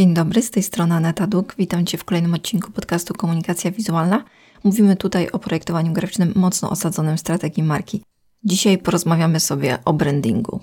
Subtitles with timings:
[0.00, 1.54] Dzień dobry, z tej strony Aneta Duk.
[1.58, 4.24] Witam Cię w kolejnym odcinku podcastu Komunikacja Wizualna.
[4.64, 8.02] Mówimy tutaj o projektowaniu graficznym mocno osadzonym w strategii marki.
[8.44, 10.60] Dzisiaj porozmawiamy sobie o brandingu.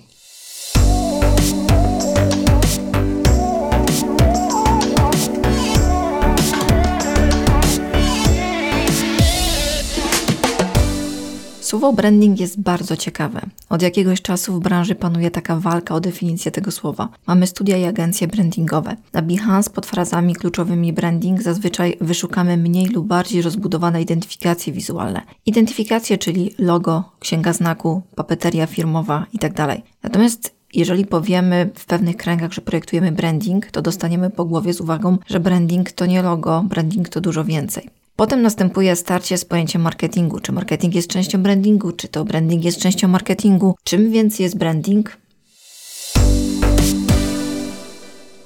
[11.68, 13.40] Słowo branding jest bardzo ciekawe.
[13.68, 17.08] Od jakiegoś czasu w branży panuje taka walka o definicję tego słowa.
[17.26, 18.96] Mamy studia i agencje brandingowe.
[19.12, 25.22] Na Behance pod frazami kluczowymi branding zazwyczaj wyszukamy mniej lub bardziej rozbudowane identyfikacje wizualne.
[25.46, 29.54] Identyfikacje, czyli logo, księga znaku, papeteria firmowa itd.
[29.54, 34.80] Tak Natomiast jeżeli powiemy w pewnych kręgach, że projektujemy branding, to dostaniemy po głowie z
[34.80, 37.97] uwagą, że branding to nie logo, branding to dużo więcej.
[38.18, 40.40] Potem następuje starcie z pojęciem marketingu.
[40.40, 43.74] Czy marketing jest częścią brandingu, czy to branding jest częścią marketingu?
[43.84, 45.16] Czym więc jest branding?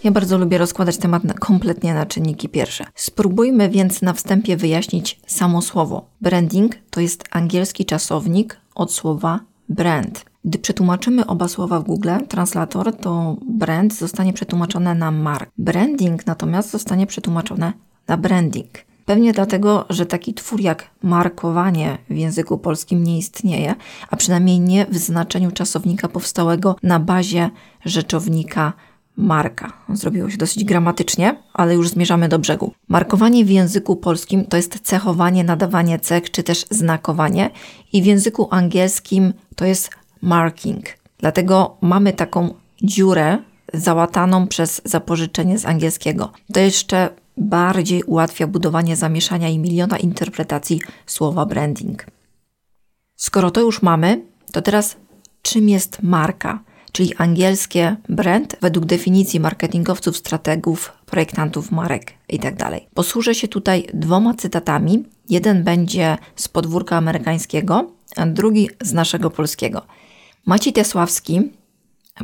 [0.04, 2.84] Ja bardzo lubię rozkładać temat na, kompletnie na czynniki pierwsze.
[2.94, 6.06] Spróbujmy więc na wstępie wyjaśnić samo słowo.
[6.20, 10.24] Branding to jest angielski czasownik od słowa brand.
[10.44, 15.50] Gdy przetłumaczymy oba słowa w Google Translator, to brand zostanie przetłumaczone na mark.
[15.58, 17.72] Branding natomiast zostanie przetłumaczone
[18.08, 18.91] na branding.
[19.06, 23.74] Pewnie dlatego, że taki twór jak markowanie w języku polskim nie istnieje,
[24.10, 27.50] a przynajmniej nie w znaczeniu czasownika powstałego na bazie
[27.84, 28.72] rzeczownika
[29.16, 29.72] marka.
[29.92, 32.72] Zrobiło się dosyć gramatycznie, ale już zmierzamy do brzegu.
[32.88, 37.50] Markowanie w języku polskim to jest cechowanie, nadawanie cech czy też znakowanie,
[37.92, 39.90] i w języku angielskim to jest
[40.22, 40.84] marking.
[41.18, 43.38] Dlatego mamy taką dziurę
[43.74, 46.32] załataną przez zapożyczenie z angielskiego.
[46.52, 52.06] To jeszcze bardziej ułatwia budowanie zamieszania i miliona interpretacji słowa branding.
[53.16, 54.96] Skoro to już mamy, to teraz
[55.42, 62.56] czym jest marka, czyli angielskie brand według definicji marketingowców, strategów, projektantów marek itd.
[62.56, 65.04] Tak Posłużę się tutaj dwoma cytatami.
[65.28, 69.82] Jeden będzie z podwórka amerykańskiego, a drugi z naszego polskiego.
[70.46, 71.40] Maciej Tesławski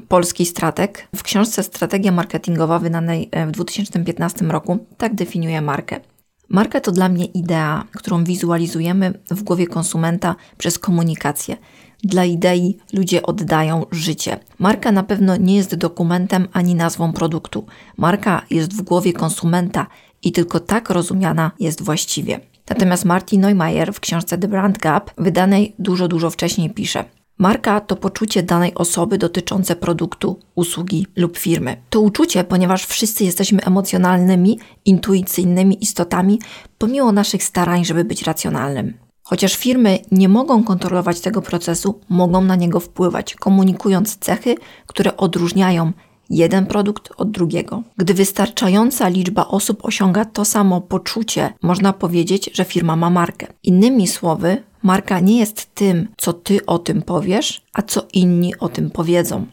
[0.09, 1.09] polski strateg.
[1.17, 6.01] W książce Strategia marketingowa wydanej e, w 2015 roku tak definiuje markę.
[6.49, 11.57] Marka to dla mnie idea, którą wizualizujemy w głowie konsumenta przez komunikację.
[12.05, 14.39] Dla idei ludzie oddają życie.
[14.59, 17.67] Marka na pewno nie jest dokumentem ani nazwą produktu.
[17.97, 19.87] Marka jest w głowie konsumenta
[20.23, 22.41] i tylko tak rozumiana jest właściwie.
[22.71, 27.05] Natomiast Martin Neumayer w książce The Brand Gap, wydanej dużo, dużo wcześniej, pisze:
[27.39, 31.77] Marka to poczucie danej osoby dotyczące produktu, usługi lub firmy.
[31.91, 36.39] To uczucie, ponieważ wszyscy jesteśmy emocjonalnymi, intuicyjnymi istotami,
[36.79, 38.95] pomimo naszych starań, żeby być racjonalnym.
[39.23, 44.55] Chociaż firmy nie mogą kontrolować tego procesu, mogą na niego wpływać, komunikując cechy,
[44.87, 45.93] które odróżniają
[46.31, 47.83] jeden produkt od drugiego.
[47.97, 53.47] Gdy wystarczająca liczba osób osiąga to samo poczucie, można powiedzieć, że firma ma markę.
[53.63, 58.69] Innymi słowy, marka nie jest tym, co ty o tym powiesz, a co inni o
[58.69, 59.47] tym powiedzą.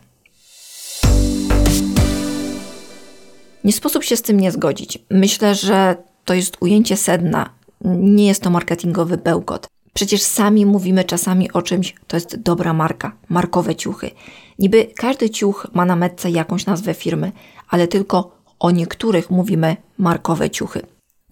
[3.63, 4.97] Nie sposób się z tym nie zgodzić.
[5.09, 7.50] Myślę, że to jest ujęcie sedna.
[7.86, 9.68] Nie jest to marketingowy bełkot.
[9.94, 14.12] Przecież sami mówimy czasami o czymś, to jest dobra marka, markowe ciuchy.
[14.59, 17.31] Niby każdy ciuch ma na metce jakąś nazwę firmy,
[17.69, 20.81] ale tylko o niektórych mówimy markowe ciuchy.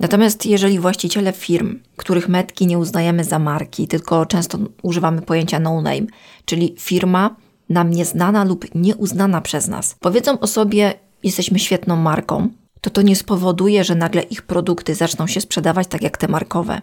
[0.03, 5.81] Natomiast jeżeli właściciele firm, których metki nie uznajemy za marki, tylko często używamy pojęcia no
[5.81, 6.06] name,
[6.46, 7.36] czyli firma
[7.69, 10.94] nam nieznana lub nieuznana przez nas, powiedzą o sobie,
[11.24, 12.50] jesteśmy świetną marką,
[12.81, 16.81] to to nie spowoduje, że nagle ich produkty zaczną się sprzedawać tak jak te markowe.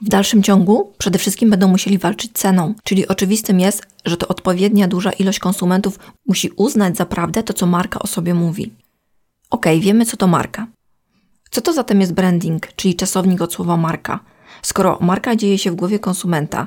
[0.00, 4.88] W dalszym ciągu przede wszystkim będą musieli walczyć ceną, czyli oczywistym jest, że to odpowiednia
[4.88, 8.72] duża ilość konsumentów musi uznać za prawdę to, co marka o sobie mówi.
[9.50, 10.66] Ok, wiemy, co to marka.
[11.50, 14.20] Co to zatem jest branding, czyli czasownik od słowa marka?
[14.62, 16.66] Skoro marka dzieje się w głowie konsumenta,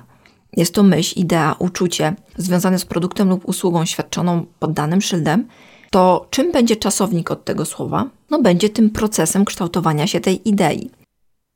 [0.57, 5.47] jest to myśl, idea, uczucie związane z produktem lub usługą świadczoną pod danym szyldem,
[5.91, 8.09] to czym będzie czasownik od tego słowa?
[8.29, 10.91] No będzie tym procesem kształtowania się tej idei.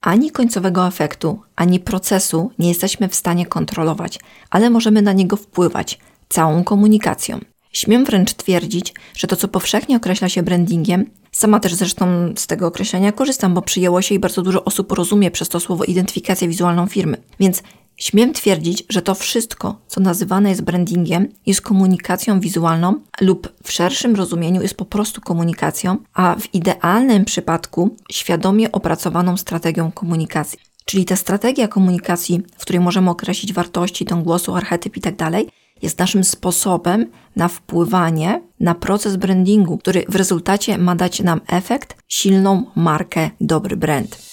[0.01, 4.19] Ani końcowego efektu, ani procesu nie jesteśmy w stanie kontrolować,
[4.49, 5.99] ale możemy na niego wpływać
[6.29, 7.39] całą komunikacją.
[7.71, 12.67] Śmiem wręcz twierdzić, że to, co powszechnie określa się brandingiem, sama też zresztą z tego
[12.67, 16.87] określenia korzystam, bo przyjęło się i bardzo dużo osób rozumie przez to słowo identyfikację wizualną
[16.87, 17.17] firmy.
[17.39, 17.63] Więc
[17.97, 24.15] Śmiem twierdzić, że to wszystko, co nazywane jest brandingiem, jest komunikacją wizualną lub w szerszym
[24.15, 30.59] rozumieniu jest po prostu komunikacją, a w idealnym przypadku świadomie opracowaną strategią komunikacji.
[30.85, 35.33] Czyli ta strategia komunikacji, w której możemy określić wartości, ton głosu, archetyp itd., tak
[35.81, 41.95] jest naszym sposobem na wpływanie na proces brandingu, który w rezultacie ma dać nam efekt,
[42.07, 44.26] silną markę, dobry brand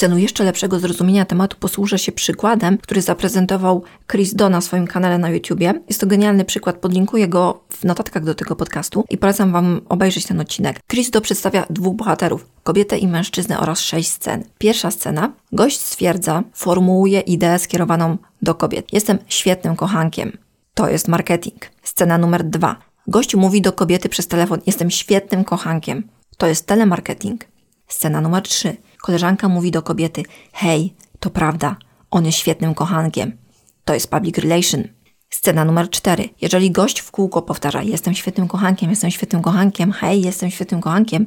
[0.00, 5.18] celu jeszcze lepszego zrozumienia tematu posłużę się przykładem, który zaprezentował Chris Do na swoim kanale
[5.18, 5.74] na YouTubie.
[5.88, 10.26] Jest to genialny przykład, podlinkuję go w notatkach do tego podcastu i polecam Wam obejrzeć
[10.26, 10.80] ten odcinek.
[10.90, 14.44] Chris Do przedstawia dwóch bohaterów, kobietę i mężczyznę oraz sześć scen.
[14.58, 18.92] Pierwsza scena, gość stwierdza, formułuje ideę skierowaną do kobiet.
[18.92, 20.38] Jestem świetnym kochankiem.
[20.74, 21.70] To jest marketing.
[21.82, 22.76] Scena numer dwa.
[23.06, 26.08] Gość mówi do kobiety przez telefon: Jestem świetnym kochankiem.
[26.36, 27.44] To jest telemarketing.
[27.86, 28.76] Scena numer trzy.
[29.02, 31.76] Koleżanka mówi do kobiety: Hej, to prawda,
[32.10, 33.38] on jest świetnym kochankiem.
[33.84, 34.84] To jest public relation.
[35.30, 36.28] Scena numer cztery.
[36.40, 41.26] Jeżeli gość w kółko powtarza: Jestem świetnym kochankiem, jestem świetnym kochankiem, hej, jestem świetnym kochankiem,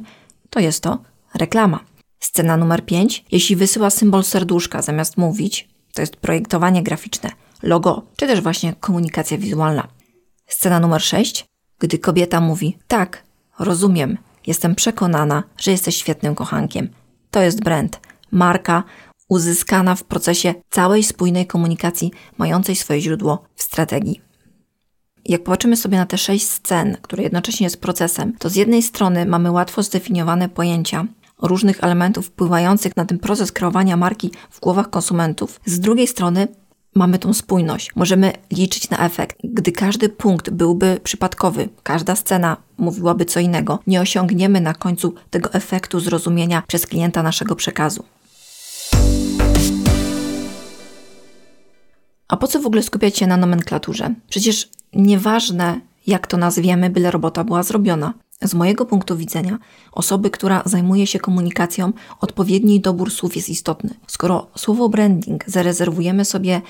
[0.50, 0.98] to jest to
[1.34, 1.80] reklama.
[2.20, 3.24] Scena numer pięć.
[3.32, 7.30] Jeśli wysyła symbol serduszka zamiast mówić, to jest projektowanie graficzne,
[7.62, 9.88] logo, czy też właśnie komunikacja wizualna.
[10.46, 11.44] Scena numer sześć.
[11.78, 13.22] Gdy kobieta mówi: Tak,
[13.58, 16.88] rozumiem, jestem przekonana, że jesteś świetnym kochankiem
[17.34, 18.00] to jest brand,
[18.30, 18.82] marka
[19.28, 24.20] uzyskana w procesie całej spójnej komunikacji, mającej swoje źródło w strategii.
[25.24, 29.26] Jak popatrzymy sobie na te sześć scen, które jednocześnie jest procesem, to z jednej strony
[29.26, 31.06] mamy łatwo zdefiniowane pojęcia
[31.42, 35.60] różnych elementów wpływających na ten proces kreowania marki w głowach konsumentów.
[35.64, 36.48] Z drugiej strony
[36.94, 37.96] mamy tą spójność.
[37.96, 39.36] Możemy liczyć na efekt.
[39.44, 45.52] Gdy każdy punkt byłby przypadkowy, każda scena mówiłaby co innego, nie osiągniemy na końcu tego
[45.52, 48.04] efektu zrozumienia przez klienta naszego przekazu.
[52.28, 54.14] A po co w ogóle skupiać się na nomenklaturze?
[54.28, 58.14] Przecież nieważne, jak to nazwiemy, byle robota była zrobiona.
[58.44, 59.58] Z mojego punktu widzenia,
[59.92, 63.90] osoby, która zajmuje się komunikacją, odpowiedni dobór słów jest istotny.
[64.06, 66.60] Skoro słowo branding zarezerwujemy sobie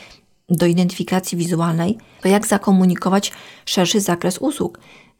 [0.49, 3.33] do identyfikacji wizualnej, to jak zakomunikować
[3.65, 4.79] szerszy zakres usług?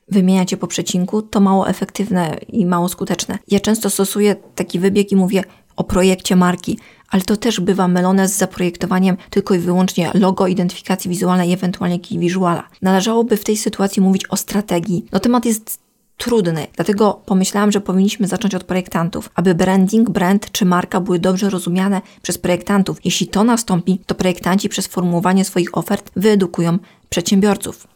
[0.09, 3.39] Wymieniać je po przecinku to mało efektywne i mało skuteczne.
[3.49, 5.45] Ja często stosuję taki wybieg i mówię
[5.77, 6.79] o projekcie marki,
[7.09, 12.19] ale to też bywa mylone z zaprojektowaniem tylko i wyłącznie logo, identyfikacji wizualnej ewentualnie key
[12.19, 12.69] visuala.
[12.83, 15.05] Należałoby w tej sytuacji mówić o strategii.
[15.13, 15.84] No temat jest
[16.17, 16.67] trudny.
[16.77, 22.03] Dlatego pomyślałam, że powinniśmy zacząć od projektantów, aby branding, brand czy marka były dobrze rozumiane
[22.23, 23.05] przez projektantów.
[23.05, 26.79] Jeśli to nastąpi, to projektanci przez formułowanie swoich ofert wyedukują
[27.09, 27.87] przedsiębiorców.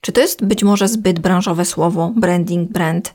[0.00, 3.14] Czy to jest być może zbyt branżowe słowo branding, brand?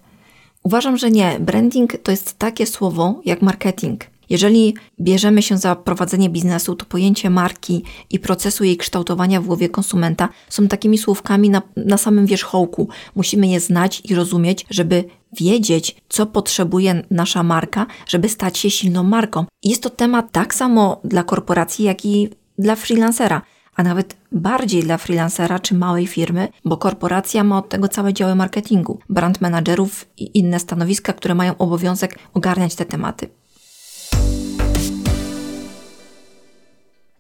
[0.64, 1.40] Uważam, że nie.
[1.40, 4.04] Branding to jest takie słowo jak marketing.
[4.30, 9.70] Jeżeli bierzemy się za prowadzenie biznesu, to pojęcie marki i procesu jej kształtowania w głowie
[9.70, 12.90] konsumenta są takimi słówkami na, na samym wierzchołku.
[13.16, 15.04] Musimy je znać i rozumieć, żeby
[15.40, 19.46] wiedzieć, co potrzebuje nasza marka, żeby stać się silną marką.
[19.64, 23.42] Jest to temat tak samo dla korporacji, jak i dla freelancera
[23.80, 28.36] a nawet bardziej dla freelancera czy małej firmy, bo korporacja ma od tego całe działy
[28.36, 33.30] marketingu, brand managerów i inne stanowiska, które mają obowiązek ogarniać te tematy.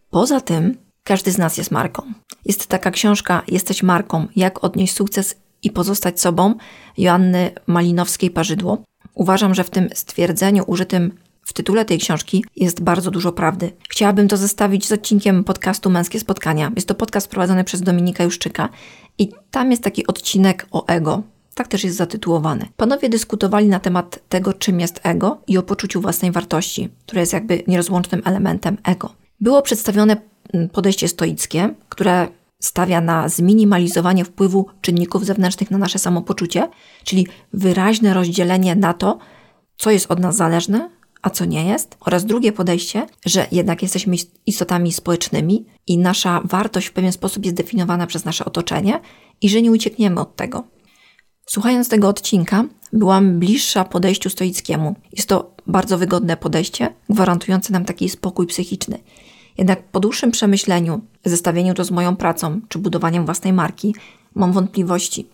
[0.09, 2.01] Poza tym, każdy z nas jest marką.
[2.45, 6.55] Jest taka książka Jesteś marką, jak odnieść sukces i pozostać sobą
[6.97, 8.77] Joanny Malinowskiej-Parzydło.
[9.13, 11.11] Uważam, że w tym stwierdzeniu użytym
[11.45, 13.71] w tytule tej książki jest bardzo dużo prawdy.
[13.89, 16.71] Chciałabym to zestawić z odcinkiem podcastu Męskie Spotkania.
[16.75, 18.69] Jest to podcast prowadzony przez Dominika Juszczyka
[19.17, 21.23] i tam jest taki odcinek o ego.
[21.55, 22.65] Tak też jest zatytułowany.
[22.77, 27.33] Panowie dyskutowali na temat tego, czym jest ego i o poczuciu własnej wartości, które jest
[27.33, 29.18] jakby nierozłącznym elementem ego.
[29.41, 30.17] Było przedstawione
[30.53, 32.27] mm, podejście stoickie, które
[32.59, 36.69] stawia na zminimalizowanie wpływu czynników zewnętrznych na nasze samopoczucie,
[37.03, 39.19] czyli wyraźne rozdzielenie na to,
[39.77, 40.89] co jest od nas zależne,
[41.21, 44.15] a co nie jest, oraz drugie podejście, że jednak jesteśmy
[44.45, 48.99] istotami społecznymi i nasza wartość w pewien sposób jest definiowana przez nasze otoczenie
[49.41, 50.63] i że nie uciekniemy od tego.
[51.51, 52.63] Słuchając tego odcinka,
[52.93, 54.95] byłam bliższa podejściu stoickiemu.
[55.13, 58.97] Jest to bardzo wygodne podejście, gwarantujące nam taki spokój psychiczny.
[59.57, 63.95] Jednak po dłuższym przemyśleniu, zestawieniu to z moją pracą czy budowaniem własnej marki,
[64.35, 65.27] mam wątpliwości.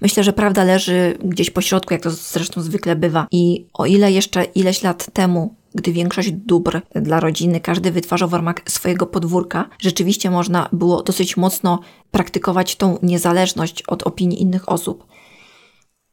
[0.00, 3.26] Myślę, że prawda leży gdzieś po środku, jak to zresztą zwykle bywa.
[3.30, 8.32] I o ile jeszcze ileś lat temu gdy większość dóbr dla rodziny każdy wytwarzał w
[8.32, 11.80] ramach swojego podwórka, rzeczywiście można było dosyć mocno
[12.10, 15.12] praktykować tą niezależność od opinii innych osób.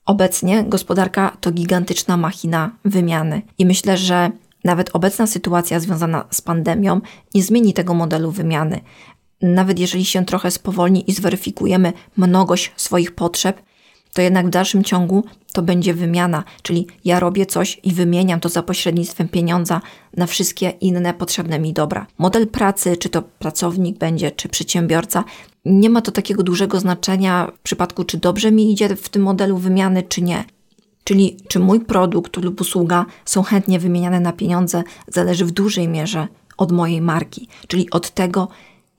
[0.10, 4.32] Obecnie gospodarka to gigantyczna machina wymiany i myślę, że
[4.64, 7.02] nawet obecna sytuacja związana z pandemią
[7.36, 8.82] nie zmieni tego modelu wymiany.
[9.42, 13.62] Nawet jeżeli się trochę spowolni i zweryfikujemy mnogość swoich potrzeb,
[14.14, 15.24] to jednak w dalszym ciągu
[15.54, 19.82] to będzie wymiana, czyli ja robię coś i wymieniam to za pośrednictwem pieniądza
[20.18, 22.08] na wszystkie inne potrzebne mi dobra.
[22.18, 25.24] Model pracy, czy to pracownik będzie, czy przedsiębiorca,
[25.66, 29.58] nie ma to takiego dużego znaczenia w przypadku, czy dobrze mi idzie w tym modelu
[29.58, 30.44] wymiany, czy nie.
[31.04, 36.28] Czyli czy mój produkt lub usługa są chętnie wymieniane na pieniądze, zależy w dużej mierze
[36.58, 38.48] od mojej marki, czyli od tego,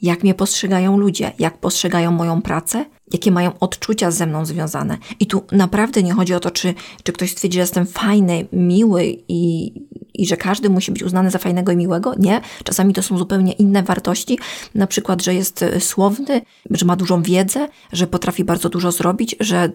[0.02, 4.98] jak mnie postrzegają ludzie, jak postrzegają moją pracę, jakie mają odczucia ze mną związane.
[5.20, 9.16] I tu naprawdę nie chodzi o to, czy, czy ktoś stwierdzi, że jestem fajny, miły
[9.28, 9.72] i,
[10.20, 12.14] i że każdy musi być uznany za fajnego i miłego.
[12.18, 14.38] Nie, czasami to są zupełnie inne wartości,
[14.74, 19.36] na przykład, że jest e, słowny, że ma dużą wiedzę, że potrafi bardzo dużo zrobić,
[19.40, 19.70] że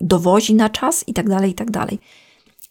[0.00, 1.98] dowozi na czas i tak dalej, i tak dalej.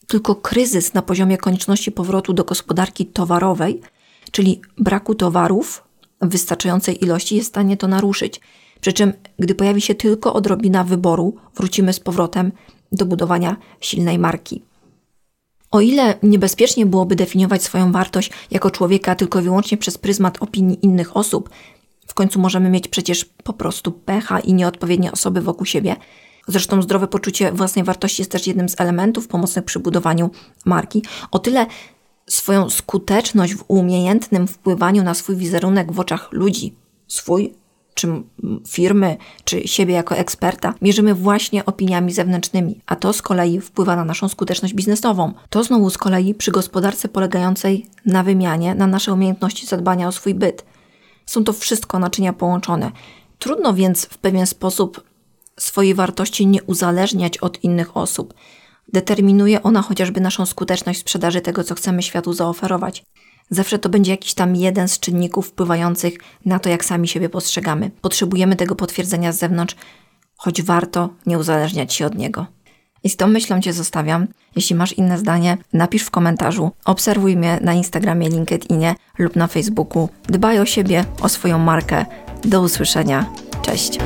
[0.08, 3.82] Tylko kryzys na poziomie konieczności powrotu do gospodarki towarowej,
[4.32, 5.84] czyli braku towarów,
[6.22, 8.42] w wystarczającej ilości jest w stanie to naruszyć.
[8.82, 12.52] Przy czym, gdy pojawi się tylko odrobina wyboru, wrócimy z powrotem
[12.92, 14.71] do budowania silnej marki.
[15.72, 20.86] O ile niebezpiecznie byłoby definiować swoją wartość jako człowieka tylko i wyłącznie przez pryzmat opinii
[20.86, 21.50] innych osób,
[22.08, 25.96] w końcu możemy mieć przecież po prostu pecha i nieodpowiednie osoby wokół siebie.
[26.48, 30.30] Zresztą zdrowe poczucie własnej wartości jest też jednym z elementów pomocnych przy budowaniu
[30.66, 31.04] marki.
[31.32, 31.66] O tyle
[32.30, 36.76] swoją skuteczność w umiejętnym wpływaniu na swój wizerunek w oczach ludzi,
[37.08, 37.54] swój,
[37.94, 38.08] czy
[38.68, 44.06] firmy, czy siebie jako eksperta, mierzymy właśnie opiniami zewnętrznymi, a to z kolei wpływa na
[44.06, 45.34] naszą skuteczność biznesową.
[45.50, 50.36] To znowu z kolei przy gospodarce polegającej na wymianie, na nasze umiejętności zadbania o swój
[50.36, 50.66] byt.
[51.26, 52.92] Są to wszystko naczynia połączone.
[53.40, 55.04] Trudno więc w pewien sposób
[55.60, 58.34] swojej wartości nie uzależniać od innych osób.
[58.94, 63.04] Determinuje ona chociażby naszą skuteczność sprzedaży tego, co chcemy światu zaoferować.
[63.52, 66.14] Zawsze to będzie jakiś tam jeden z czynników wpływających
[66.46, 67.92] na to, jak sami siebie postrzegamy.
[68.02, 69.76] Potrzebujemy tego potwierdzenia z zewnątrz,
[70.38, 72.46] choć warto nie uzależniać się od niego.
[73.04, 74.28] I z tą myślą Cię zostawiam.
[74.56, 76.72] Jeśli masz inne zdanie, napisz w komentarzu.
[76.86, 80.10] Obserwuj mnie na Instagramie, LinkedInie lub na Facebooku.
[80.24, 82.06] Dbaj o siebie, o swoją markę.
[82.44, 83.26] Do usłyszenia.
[83.62, 83.98] Cześć.